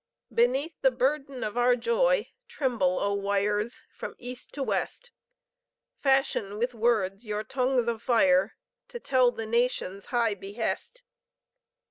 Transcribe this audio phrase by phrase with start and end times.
[0.33, 5.11] Beneath the burden of our joy Tremble, O wires, from East to West!
[5.99, 8.55] Fashion with words your tongues of fire,
[8.87, 11.03] To tell the nation's high behest.